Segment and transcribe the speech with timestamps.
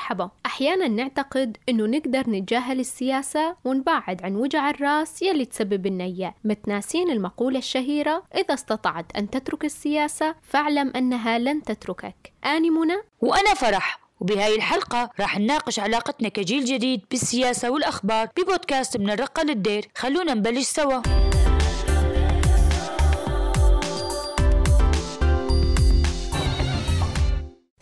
[0.00, 0.30] مرحبا.
[0.46, 6.34] أحيانا نعتقد أنه نقدر نتجاهل السياسة ونبعد عن وجع الرأس يلي تسبب النية.
[6.44, 12.32] متناسين المقولة الشهيرة إذا استطعت أن تترك السياسة فاعلم أنها لن تتركك.
[12.44, 12.96] آني منى.
[13.20, 14.00] وأنا فرح.
[14.20, 19.88] وبهاي الحلقة راح نناقش علاقتنا كجيل جديد بالسياسة والأخبار ببودكاست من الرقة للدير.
[19.94, 21.02] خلونا نبلش سوا.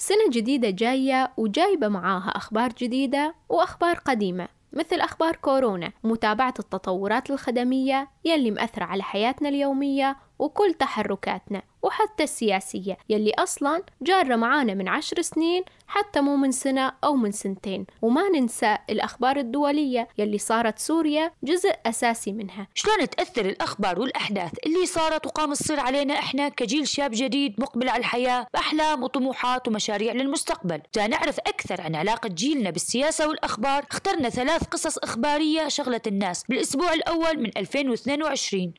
[0.09, 8.09] سنة جديدة جاية وجايبة معاها أخبار جديدة وأخبار قديمة مثل أخبار كورونا ومتابعة التطورات الخدمية
[8.29, 15.23] يلي مأثرة على حياتنا اليومية وكل تحركاتنا وحتى السياسية يلي أصلا جارة معانا من عشر
[15.23, 17.87] سنين حتى مو من سنة أو من سنتين.
[18.03, 22.69] وما ننسى الأخبار الدولية يلي صارت سوريا جزء أساسي منها.
[22.75, 28.01] شلون تأثر الأخبار والأحداث اللي صارت وقام تصير علينا إحنا كجيل شاب جديد مقبل على
[28.01, 33.85] الحياة بأحلام وطموحات ومشاريع للمستقبل؟ نعرف أكثر عن علاقة جيلنا بالسياسة والأخبار.
[33.91, 36.45] اخترنا ثلاث قصص إخبارية شغلت الناس.
[36.49, 38.18] بالأسبوع الأول من 2022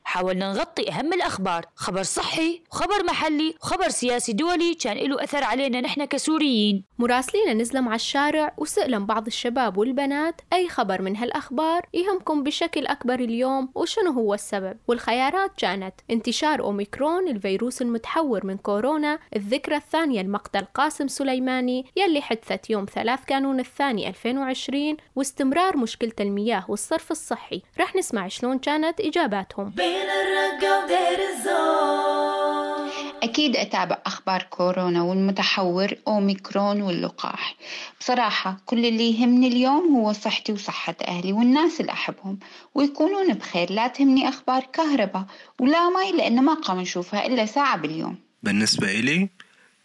[0.04, 1.66] حاولنا نغطي أهم الأخبار.
[1.74, 6.84] خبر صحي وخبر محلي وخبر سياسي دولي كان له أثر علينا نحن كسوريين.
[6.98, 13.14] مراسلين نزلم على الشارع وسألن بعض الشباب والبنات أي خبر من هالأخبار يهمكم بشكل أكبر
[13.14, 20.64] اليوم وشنو هو السبب؟ والخيارات كانت انتشار أوميكرون الفيروس المتحور من كورونا الذكرى الثانية لمقتل
[20.64, 27.62] قاسم سليماني يلي حدثت يوم 3 كانون الثاني 2020 واستمرار مشكلة المياه والصرف الصحي.
[27.80, 29.70] رح نسمع شلون كانت إجاباتهم.
[29.70, 32.90] بين الرقة ودير الزور
[33.22, 37.56] أكيد أتابع أخبار كورونا والمتحور أوميكرون واللقاح.
[38.00, 42.38] بصراحة كل اللي يهمني اليوم هو صحتي وصحة أهلي والناس اللي أحبهم.
[42.74, 45.24] ويكونون بخير لا تهمني أخبار كهرباء
[45.58, 48.18] ولا مي لأن ما قام نشوفها إلا ساعة باليوم.
[48.42, 49.28] بالنسبة إلي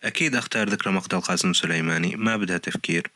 [0.03, 2.16] أكيد أختار ذكرى مقتل قاسم سليماني.
[2.16, 3.11] ما بدها تفكير.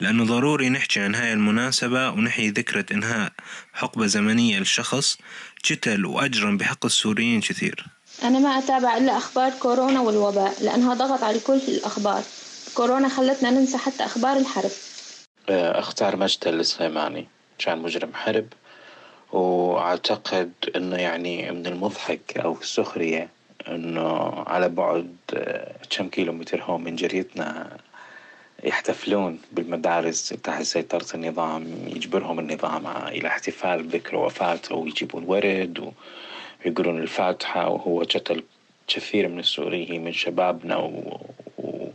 [0.00, 3.32] لأنه ضروري نحكي عن هاي المناسبة ونحيي ذكرى إنهاء
[3.72, 5.18] حقبة زمنية لشخص
[5.70, 7.86] قتل وأجرم بحق السوريين كثير.
[8.22, 12.22] أنا ما أتابع إلا أخبار كورونا والوباء لأنها ضغط على الكل في الأخبار.
[12.74, 14.70] كورونا خلتنا ننسى حتى أخبار الحرب.
[15.48, 17.28] آه، أختار مجد السليماني.
[17.58, 18.46] كان مجرم حرب
[19.32, 23.28] وأعتقد أنه يعني من المضحك أو السخرية
[23.68, 27.76] أنه على بعد آه، كم كيلو متر هون من جريتنا
[28.64, 35.92] يحتفلون بالمدارس تحت سيطرة النظام يجبرهم النظام إلى احتفال بذكرى وفاته ويجيبون ورد
[36.64, 38.42] ويقولون الفاتحة وهو قتل
[38.88, 41.20] كثير من السوريين من شبابنا و...
[41.58, 41.88] و...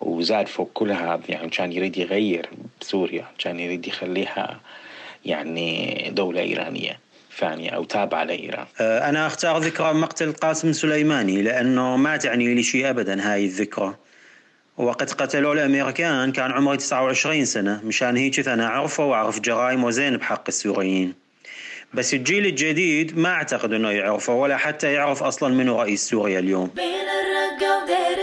[0.00, 2.50] وزاد فوق كل هذا يعني كان يريد يغير
[2.80, 4.60] سوريا كان يريد يخليها
[5.24, 6.98] يعني دولة إيرانية
[7.38, 8.66] ثانية أو تابعة لإيران.
[8.80, 13.94] أه، أنا أختار ذكرى مقتل قاسم سليماني لأنه ما تعني لي شيء أبدا هاي الذكرى.
[14.78, 17.80] وقد قتلوا الأمريكان كان عمري 29 سنة.
[17.84, 21.14] مشان هيك أنا أعرفه وأعرف جرائمه زين بحق السوريين.
[21.94, 26.70] بس الجيل الجديد ما أعتقد أنه يعرفه ولا حتى يعرف أصلا منو رئيس سوريا اليوم.
[26.76, 28.18] بين الرقة ودير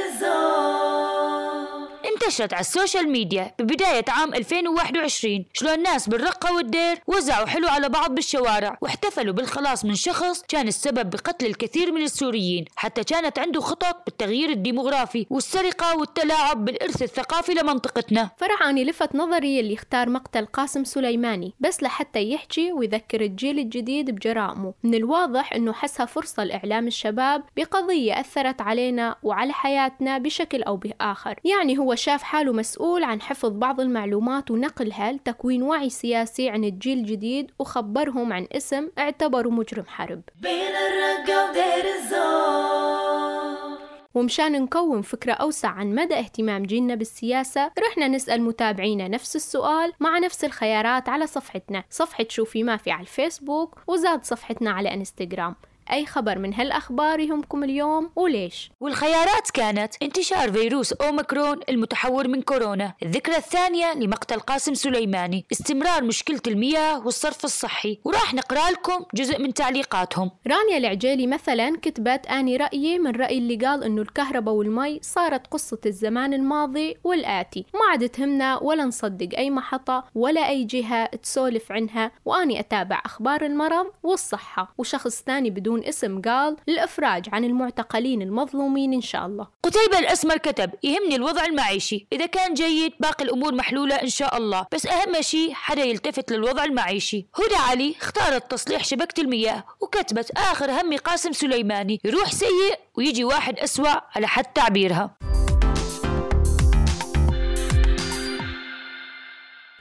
[2.30, 8.16] انتشرت على السوشيال ميديا ببداية عام 2021 شلون الناس بالرقة والدير وزعوا حلو على بعض
[8.16, 14.02] بالشوارع واحتفلوا بالخلاص من شخص كان السبب بقتل الكثير من السوريين حتى كانت عنده خطط
[14.06, 18.30] بالتغيير الديموغرافي والسرقة والتلاعب بالإرث الثقافي لمنطقتنا.
[18.38, 24.74] فرحاني لفت نظري اللي اختار مقتل قاسم سليماني بس لحتى يحكي ويذكر الجيل الجديد بجرائمه.
[24.84, 31.40] من الواضح إنه حسها فرصة لإعلام الشباب بقضية أثرت علينا وعلى حياتنا بشكل أو بآخر.
[31.44, 36.64] يعني هو شاف شاف حاله مسؤول عن حفظ بعض المعلومات ونقلها لتكوين وعي سياسي عن
[36.64, 40.22] الجيل الجديد وخبرهم عن اسم اعتبره مجرم حرب.
[40.42, 43.80] بين الرقة ودير الزور.
[44.14, 50.18] ومشان نكون فكرة أوسع عن مدى اهتمام جيلنا بالسياسة رحنا نسأل متابعينا نفس السؤال مع
[50.18, 51.84] نفس الخيارات على صفحتنا.
[51.90, 55.56] صفحة شوفي ما في على الفيسبوك وزاد صفحتنا على إنستغرام.
[55.92, 62.94] أي خبر من هالأخبار يهمكم اليوم وليش؟ والخيارات كانت انتشار فيروس أوميكرون المتحور من كورونا.
[63.04, 65.46] الذكرى الثانية لمقتل قاسم سليماني.
[65.52, 68.00] استمرار مشكلة المياه والصرف الصحي.
[68.06, 70.32] وراح نقرأ لكم جزء من تعليقاتهم.
[70.48, 75.80] رانيا العجيلي مثلا كتبت أني رأيي من رأي اللي قال أنه الكهرباء والمي صارت قصة
[75.86, 77.66] الزمان الماضي والآتي.
[77.74, 82.12] ما عاد تهمنا ولا نصدق أي محطة ولا أي جهة تسولف عنها.
[82.26, 84.74] وأني أتابع أخبار المرض والصحة.
[84.78, 89.48] وشخص ثاني بدون بدون اسم قال للإفراج عن المعتقلين المظلومين إن شاء الله.
[89.64, 92.08] قتيبة الأسمر كتب يهمني الوضع المعيشي.
[92.14, 96.64] إذا كان جيد باقي الأمور محلولة إن شاء الله بس أهم شيء حدا يلتفت للوضع
[96.64, 97.26] المعيشي.
[97.36, 103.60] هدى علي اختارت تصليح شبكة المياه وكتبت آخر همي قاسم سليماني يروح سيء ويجي واحد
[103.60, 105.19] أسوأ على حد تعبيرها.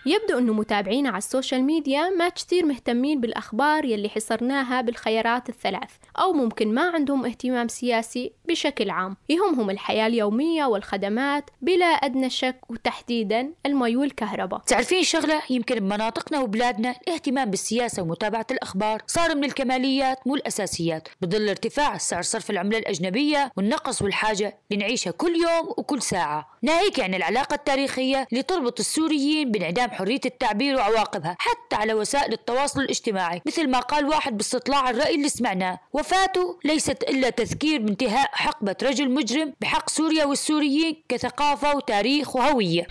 [0.08, 6.32] يبدو أنه متابعينا على السوشيال ميديا ما كثير مهتمين بالأخبار يلي حصرناها بالخيارات الثلاث أو
[6.32, 9.16] ممكن ما عندهم اهتمام سياسي بشكل عام.
[9.28, 16.94] يهمهم الحياة اليومية والخدمات بلا أدنى شك وتحديدا المي والكهرباء تعرفين شغلة؟ يمكن بمناطقنا وبلادنا
[17.02, 21.08] الاهتمام بالسياسة ومتابعة الأخبار صار من الكماليات مو الأساسيات.
[21.20, 26.48] بظل ارتفاع سعر صرف العملة الأجنبية والنقص والحاجة اللي نعيشها كل يوم وكل ساعة.
[26.62, 32.80] ناهيك عن العلاقة التاريخية اللي تربط السوريين بانعدام حرية التعبير وعواقبها حتى على وسائل التواصل
[32.80, 35.78] الاجتماعي مثل ما قال واحد باستطلاع الرأي اللي سمعناه.
[35.92, 42.86] وفاته ليست إلا تذكير بانتهاء حقبة رجل مجرم بحق سوريا والسوريين كثقافة وتاريخ وهوية.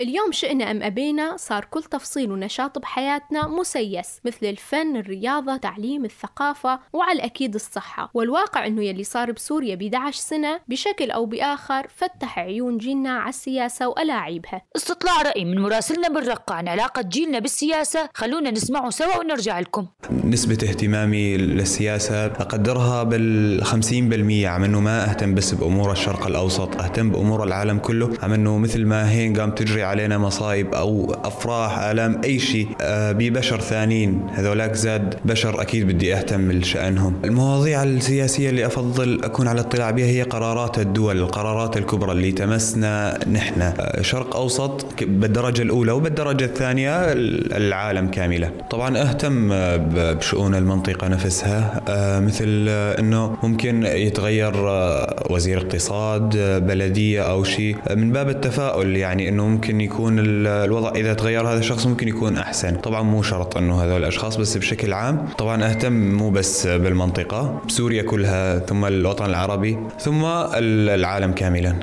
[0.00, 6.80] اليوم شئنا أم أبينا صار كل تفصيل ونشاط بحياتنا مسيس مثل الفن الرياضة تعليم الثقافة
[6.92, 8.10] وعلى الأكيد الصحة.
[8.14, 13.28] والواقع أنه يلي صار بسوريا ب 11 سنة بشكل أو بآخر فتح عيون جيلنا على
[13.28, 14.62] السياسة وألاعيبها.
[14.76, 18.08] استطلاع رأي من مراسلنا بالرقة عن علاقة جيلنا بالسياسة.
[18.14, 19.86] خلونا نسمعه سوا ونرجع لكم.
[20.24, 27.10] نسبة اهتمامي للسياسة أقدرها بال 50% عم أنه ما أهتم بس بأمور الشرق الأوسط أهتم
[27.10, 32.20] بأمور العالم كله عم أنه مثل ما هين قام تجري علينا مصايب أو أفراح آلام
[32.24, 34.26] أي شيء آه، ببشر ثانيين.
[34.32, 37.14] هذولاك زاد بشر أكيد بدي أهتم لشأنهم.
[37.24, 43.18] المواضيع السياسية اللي أفضل أكون على اطلاع بها هي قرارات الدول القرارات الكبرى اللي تمسنا
[43.32, 43.60] نحن.
[43.60, 47.12] آه، شرق أوسط بالدرجة الأولى وبالدرجة الثانية
[47.56, 48.50] العالم كاملة.
[48.70, 49.48] طبعا أهتم
[49.78, 51.82] بشؤون المنطقة نفسها.
[51.88, 54.52] آه، مثل إنه ممكن يتغير
[55.30, 57.76] وزير اقتصاد بلدية أو شيء.
[57.96, 60.16] من باب التفاؤل يعني إنه ممكن يكون
[60.46, 62.76] الوضع إذا تغير هذا الشخص ممكن يكون أحسن.
[62.76, 68.02] طبعا مو شرط إنه هذول الأشخاص بس بشكل عام طبعا أهتم مو بس بالمنطقة بسوريا
[68.02, 71.76] كلها ثم الوطن العربي ثم العالم كاملا.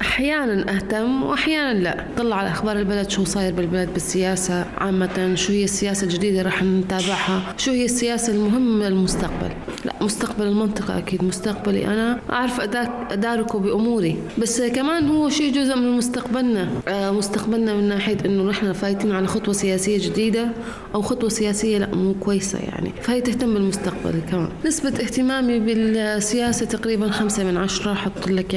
[0.00, 2.04] أحيانا أهتم واحيانا لا.
[2.16, 7.54] طلع على أخبار البلد شو صاير بالبلد بالسياسة عامة شو هي السياسة الجديدة رح نتابعها
[7.56, 9.50] شو هي السياسة المهمة للمستقبل.
[9.84, 11.86] لا مستقبل المنطقة أكيد مستقبلي.
[11.86, 12.60] أنا أعرف
[13.10, 14.16] أداركه بأموري.
[14.38, 16.68] بس كمان هو شيء جزء من مستقبلنا.
[16.88, 20.48] آه، مستقبلنا من ناحية إنه نحن فايتين على خطوة سياسية جديدة
[20.94, 22.92] أو خطوة سياسية لا مو كويسة يعني.
[23.02, 24.48] فهي تهتم بالمستقبل كمان.
[24.66, 28.54] نسبة اهتمامي بالسياسة تقريبا خمسة من عشرة حط لك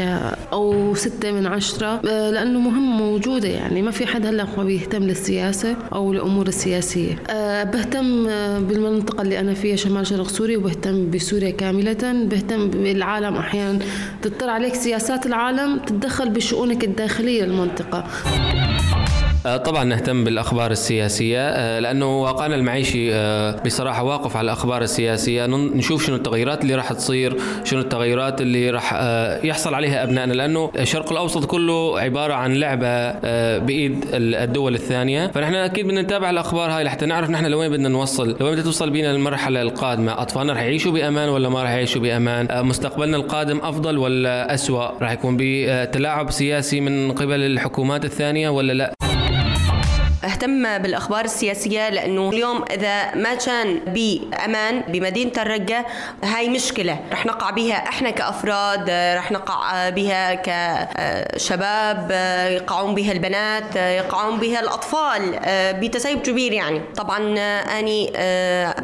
[0.53, 2.01] أو ستة من عشرة.
[2.07, 3.81] آه، لأنه مهمة موجودة يعني.
[3.81, 7.15] ما في حد هلأ ما بيهتم للسياسة أو الأمور السياسية.
[7.29, 11.36] أه بهتم آه، بالمنطقة اللي أنا فيها شمال شرق سوريا وبهتم بسوريا.
[11.45, 13.79] كاملة بهتم بالعالم أحيانا.
[14.21, 18.03] تطلع عليك سياسات العالم تتدخل بشؤونك الداخلية للمنطقة
[19.55, 25.45] طبعا نهتم بالأخبار السياسية آه، لأنه واقعنا المعيشي آه، بصراحة واقف على الأخبار السياسية.
[25.45, 28.93] نشوف شنو التغيرات اللي راح تصير شنو التغيرات اللي راح
[29.43, 30.33] يحصل عليها أبنائنا.
[30.33, 33.11] لأنه الشرق الأوسط كله عبارة عن لعبة
[33.57, 35.27] بإيد الدول الثانية.
[35.27, 38.89] فنحن أكيد بدنا نتابع الأخبار هاي لحتى نعرف نحن لوين بدنا نوصل لوين بدها توصل
[38.89, 40.21] بينا المرحلة القادمة.
[40.21, 45.11] أطفالنا راح يعيشوا بأمان ولا ما راح يعيشوا بأمان؟ مستقبلنا القادم أفضل ولا أسوأ؟ راح
[45.11, 49.06] يكون بتلاعب سياسي من قبل الحكومات الثانية ولا لا؟
[50.27, 55.85] اهتم بالأخبار السياسية لأنه اليوم إذا ما كان بأمان بمدينة الرقة
[56.23, 60.33] هاي مشكلة رح نقع بها إحنا كأفراد رح نقع بها
[61.35, 62.11] كشباب
[62.51, 65.39] يقعون بها البنات يقعون بها الأطفال
[65.81, 66.81] بتسيب كبير يعني.
[66.95, 67.39] طبعا
[67.79, 68.11] أني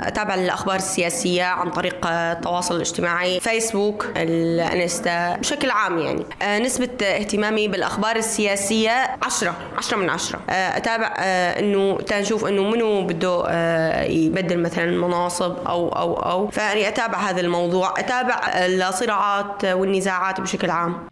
[0.07, 6.25] أتابع الأخبار السياسية عن طريق التواصل الاجتماعي فيسبوك الانستا بشكل عام يعني.
[6.65, 11.13] نسبة اهتمامي بالأخبار السياسية 10 10 من 10 أتابع
[11.59, 16.47] إنه تنشوف إنه منو بده آه، يبدل مثلا مناصب أو أو أو.
[16.47, 21.07] فاني أتابع هذا الموضوع أتابع الصراعات والنزاعات بشكل عام.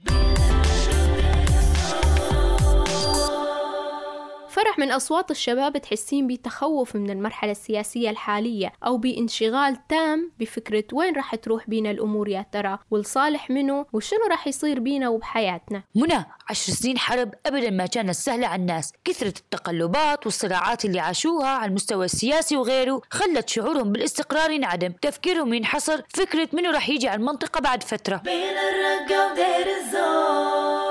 [4.51, 11.15] فرح من أصوات الشباب تحسين بتخوف من المرحلة السياسية الحالية أو بانشغال تام بفكرة وين
[11.15, 16.73] راح تروح بينا الأمور يا ترى؟ والصالح منه وشنو راح يصير بينا وبحياتنا؟ منى عشر
[16.73, 18.93] سنين حرب أبدا ما كانت سهلة على الناس.
[19.05, 24.93] كثرة التقلبات والصراعات اللي عاشوها على المستوى السياسي وغيره خلت شعورهم بالاستقرار ينعدم.
[25.01, 28.15] تفكيرهم ينحصر فكرة منو راح يجي على المنطقة بعد فترة.
[28.17, 30.90] بين الرقة ودير الزور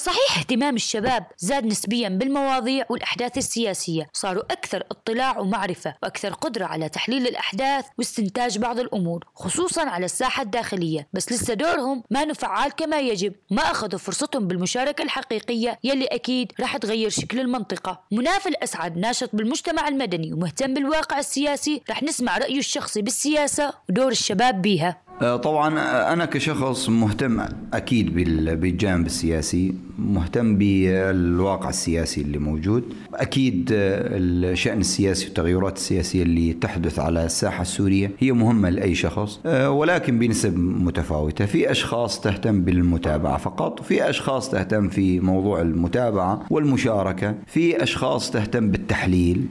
[0.00, 4.08] صحيح اهتمام الشباب زاد نسبيا بالمواضيع والأحداث السياسية.
[4.12, 10.42] صاروا أكثر اطلاع ومعرفة وأكثر قدرة على تحليل الأحداث واستنتاج بعض الأمور خصوصا على الساحة
[10.42, 11.08] الداخلية.
[11.12, 13.34] بس لسه دورهم ما فعال كما يجب.
[13.50, 18.00] ما أخذوا فرصتهم بالمشاركة الحقيقية يلي أكيد راح تغير شكل المنطقة.
[18.12, 24.62] مناف الأسعد ناشط بالمجتمع المدني ومهتم بالواقع السياسي راح نسمع رأيه الشخصي بالسياسة ودور الشباب
[24.62, 25.09] بيها.
[25.20, 27.40] طبعا آه، أنا كشخص مهتم
[27.74, 28.14] أكيد
[28.60, 32.84] بالجانب السياسي مهتم بالواقع السياسي اللي موجود.
[33.14, 39.40] أكيد آه، الشأن السياسي والتغيرات السياسية اللي تحدث على الساحة السورية هي مهمة لأي شخص
[39.46, 41.46] ولكن بنسب متفاوتة.
[41.46, 48.70] في أشخاص تهتم بالمتابعة فقط في أشخاص تهتم في موضوع المتابعة والمشاركة في أشخاص تهتم
[48.70, 49.46] بالتحليل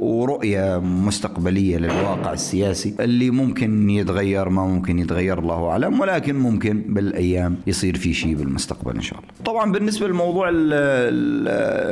[0.00, 7.56] ورؤية مستقبلية للواقع السياسي اللي ممكن يتغير ما ممكن يتغير الله أعلم ولكن ممكن بالأيام
[7.66, 9.30] يصير في شيء بالمستقبل إن شاء الله.
[9.44, 10.50] طبعا بالنسبة لموضوع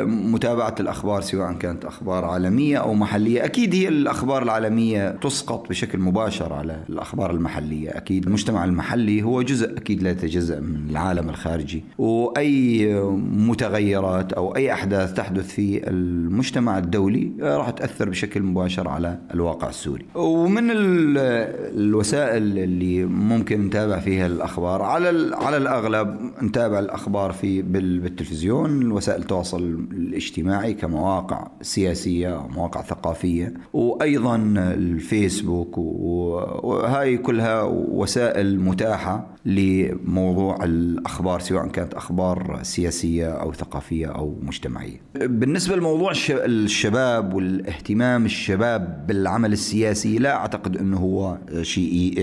[0.05, 6.53] متابعة الأخبار سواء كانت أخبار عالمية أو محلية أكيد هي الأخبار العالمية تسقط بشكل مباشر
[6.53, 12.95] على الأخبار المحلية أكيد المجتمع المحلي هو جزء أكيد لا يتجزأ من العالم الخارجي وأي
[13.33, 20.07] متغيرات أو أي أحداث تحدث في المجتمع الدولي راح تاثر بشكل مباشر على الواقع السوري
[20.15, 29.21] ومن الوسائل اللي ممكن نتابع فيها الأخبار على على الأغلب نتابع الأخبار في بالتلفزيون وسائل
[29.21, 41.69] التواصل الاجتماعي كمواقع سياسية مواقع ثقافية وأيضا الفيسبوك وهاي كلها وسائل متاحة لموضوع الأخبار سواء
[41.69, 45.01] كانت أخبار سياسية أو ثقافية أو مجتمعية.
[45.15, 47.39] بالنسبة لموضوع الشباب
[47.81, 52.15] والاهتمام الشباب بالعمل السياسي لا أعتقد إنه هو شيء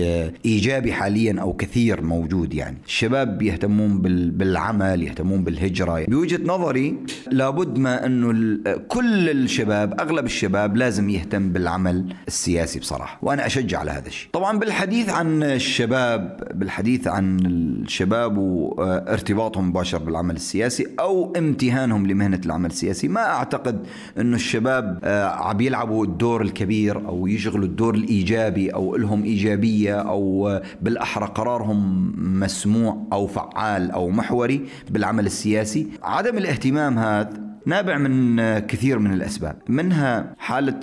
[0.44, 2.76] إيجابي حاليا أو كثير موجود يعني.
[2.86, 3.98] الشباب يهتمون
[4.30, 6.04] بالعمل، يهتمون بالهجرة.
[6.08, 6.96] بوجهة نظري
[7.32, 13.90] لابد ما إنه كل الشباب أغلب الشباب لازم يهتم بالعمل السياسي بصراحة، وأنا أشجع على
[13.90, 14.28] هذا الشيء.
[14.32, 22.70] طبعا بالحديث عن الشباب بالحديث عن الشباب وارتباطهم مباشر بالعمل السياسي أو امتهانهم لمهنة العمل
[22.70, 23.86] السياسي ما أعتقد
[24.18, 30.60] إنه الشباب آه، عم يلعبوا الدور الكبير أو يشغلوا الدور الإيجابي أو لهم إيجابية أو
[30.82, 35.86] بالأحرى قرارهم مسموع أو فعال أو محوري بالعمل السياسي.
[36.02, 40.80] عدم الاهتمام هذا نابع من كثير من الأسباب منها حالة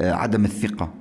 [0.00, 0.94] عدم الثقة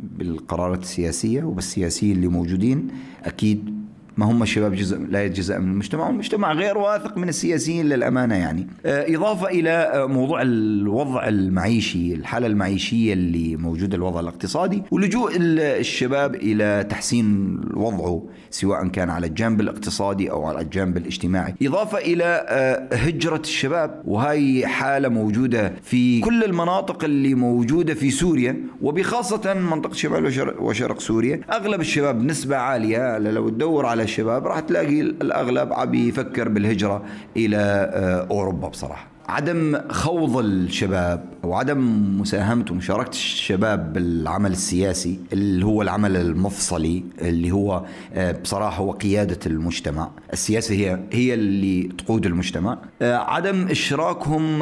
[0.00, 2.88] بالقرارات السياسية وبالسياسيين اللي موجودين.
[3.24, 3.81] أكيد
[4.16, 8.66] ما هم الشباب جزء لا جزء من المجتمع والمجتمع غير واثق من السياسيين للأمانة يعني.
[8.86, 16.34] آه، إضافة إلى آه، موضوع الوضع المعيشي الحالة المعيشية اللي موجودة الوضع الاقتصادي ولجوء الشباب
[16.34, 21.54] إلى تحسين وضعه سواء كان على الجانب الاقتصادي أو على الجانب الاجتماعي.
[21.62, 28.56] إضافة إلى آه، هجرة الشباب وهي حالة موجودة في كل المناطق اللي موجودة في سوريا
[28.82, 31.40] وبخاصة منطقة شمال وشرق سوريا.
[31.52, 37.02] أغلب الشباب نسبة عالية لو تدور على الشباب راح تلاقي الأغلب عم يفكر بالهجرة
[37.36, 39.12] إلى آه، أوروبا بصراحة.
[39.28, 41.78] عدم خوض الشباب أو عدم
[42.20, 49.38] مساهمته ومشاركة الشباب بالعمل السياسي اللي هو العمل المفصلي اللي هو آه، بصراحة هو قيادة
[49.46, 54.58] المجتمع، السياسة هي هي اللي تقود المجتمع، آه، عدم إشراكهم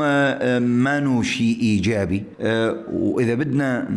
[0.62, 2.25] ما شيء إيجابي.
[2.92, 3.88] وإذا بدنا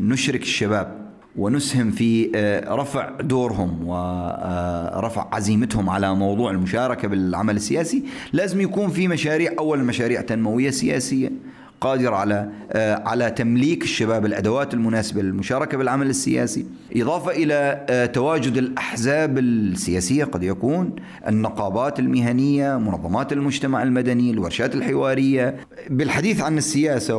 [0.00, 1.05] نشرك الشباب
[1.38, 8.02] ونسهم في آه، رفع دورهم ورفع آه، عزيمتهم على موضوع المشاركة بالعمل السياسي.
[8.32, 11.32] لازم يكون في مشاريع أول مشاريع تنموية سياسية
[11.80, 16.66] قادر على آه، على تمليك الشباب الأدوات المناسبة للمشاركة بالعمل السياسي،
[16.96, 20.96] إضافة إلى تواجد الأحزاب السياسية قد يكون
[21.28, 25.56] النقابات المهنية، منظمات المجتمع المدني، الورشات الحوارية،
[25.90, 27.16] بالحديث عن السياسة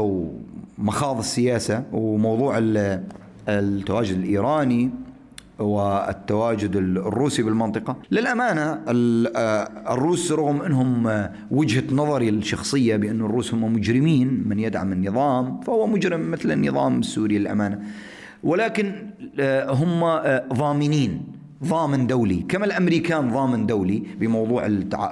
[0.77, 2.57] ومخاض السياسة وموضوع
[3.47, 4.89] التواجد الإيراني
[5.59, 7.95] والتواجد الروسي بالمنطقة.
[8.11, 15.61] للأمانة آه، الروس رغم أنهم وجهة نظري الشخصية بأن الروس هم مجرمين من يدعم النظام
[15.61, 17.79] فهو مجرم مثل النظام السوري للأمانة.
[18.43, 18.91] ولكن
[19.39, 21.36] آه، هم آه، ضامنين.
[21.63, 24.65] ضامن دولي كما الأمريكان ضامن دولي بموضوع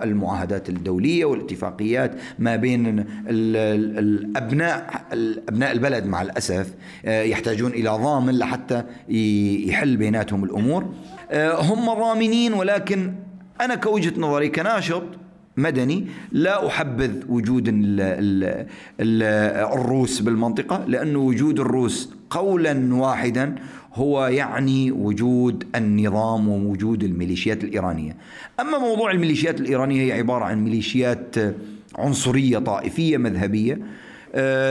[0.04, 5.06] المعاهدات الدولية والاتفاقيات ما بين الأبناء
[5.50, 6.74] ابناء البلد مع الأسف
[7.06, 8.84] آه، يحتاجون إلى ضامن لحتى
[9.68, 10.86] يحل بيناتهم الأمور.
[11.32, 13.14] آه، هم ضامنين ولكن
[13.62, 15.04] أنا كوجهة نظري كناشط
[15.58, 18.44] مدني لا أحبذ وجود ال ال
[19.00, 19.24] ال
[19.74, 23.56] الروس بالمنطقة لأنه وجود الروس قولا واحدا
[23.96, 28.16] هو يعني وجود النظام ووجود الميليشيات الإيرانية.
[28.60, 31.36] أما موضوع الميليشيات الإيرانية هي عبارة عن ميليشيات
[31.96, 33.80] عنصرية طائفية مذهبية.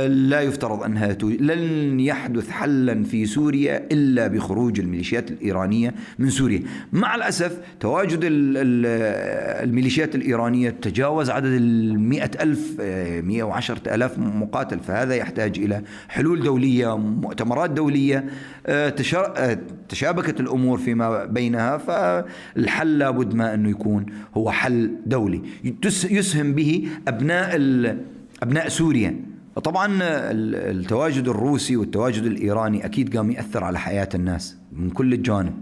[0.09, 6.63] لا يفترض أنها لن يحدث حلا في سوريا إلا بخروج الميليشيات الإيرانية من سوريا.
[6.93, 8.21] مع الأسف تواجد
[9.65, 16.43] الميليشيات الإيرانية تجاوز عدد المئة ألف آه، مئة وعشرة ألاف مقاتل فهذا يحتاج إلى حلول
[16.43, 18.25] دولية مؤتمرات دولية
[18.67, 18.95] آه،
[19.89, 25.43] تشابكت الأمور فيما بينها فالحل لابد ما أنه يكون هو حل دولي.
[26.11, 27.57] يسهم به أبناء
[28.43, 29.34] أبناء سوريا.
[29.63, 35.55] طبعا التواجد الروسي والتواجد الإيراني أكيد قام يأثر على حياة الناس من كل الجوانب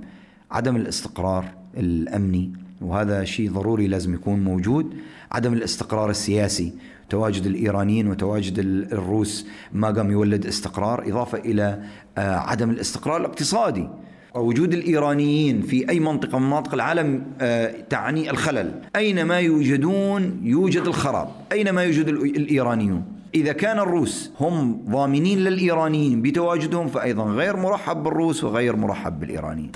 [0.50, 1.44] عدم الاستقرار
[1.76, 4.94] الأمني وهذا شيء ضروري لازم يكون موجود
[5.32, 6.72] عدم الاستقرار السياسي
[7.10, 8.58] تواجد الإيرانيين وتواجد
[8.92, 11.82] الروس ما قام يولد استقرار إضافة إلى
[12.18, 13.88] آه، عدم الاستقرار الاقتصادي.
[14.34, 18.80] وجود الإيرانيين في أي منطقة من مناطق العالم آه، تعني الخلل.
[18.96, 21.28] أينما يوجدون يوجد الخراب.
[21.52, 23.04] أينما يوجد الإيرانيون.
[23.34, 29.72] إذا كان الروس هم ضامنين للإيرانيين بتواجدهم فأيضا غير مرحب بالروس وغير مرحب بالإيرانيين.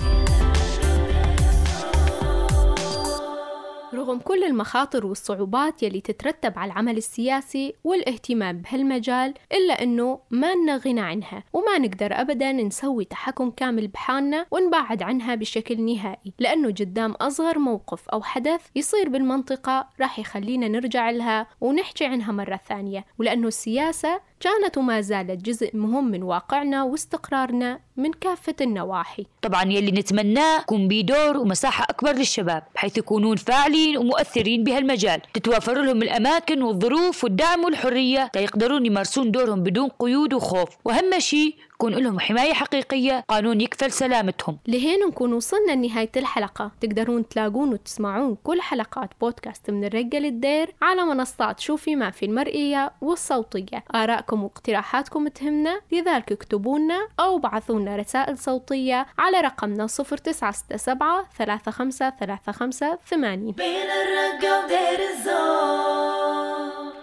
[3.93, 10.77] رغم كل المخاطر والصعوبات يلي تترتب على العمل السياسي والاهتمام بهالمجال إلا أنه ما لنا
[10.77, 17.11] غنى عنها وما نقدر أبدا نسوي تحكم كامل بحالنا ونبعد عنها بشكل نهائي لأنه قدام
[17.11, 23.47] أصغر موقف أو حدث يصير بالمنطقة راح يخلينا نرجع لها ونحكي عنها مرة ثانية ولأنه
[23.47, 29.25] السياسة كانت وما زالت جزء مهم من واقعنا واستقرارنا من كافة النواحي.
[29.41, 35.21] طبعا يلي نتمناه يكون بدور ومساحة أكبر للشباب بحيث يكونون فاعلين ومؤثرين بهالمجال.
[35.33, 40.69] تتوفر لهم الأماكن والظروف والدعم والحرية ليقدرون يمارسون دورهم بدون قيود وخوف.
[40.85, 44.57] وأهم شيء يكون لهم حماية حقيقية قانون يكفل سلامتهم.
[44.67, 46.71] لهين نكون وصلنا لنهاية الحلقة.
[46.81, 52.91] تقدرون تلاقون وتسمعون كل حلقات بودكاست من الرقة للدير على منصات شوفي ما في المرئية
[53.01, 53.83] والصوتية.
[53.95, 62.97] آرائكم واقتراحاتكم تهمنا لذلك اكتبوا لنا أو بعثوا لنا رسائل صوتية على رقمنا 0967 3535
[63.05, 66.96] 80 بين الرقة ودير الزور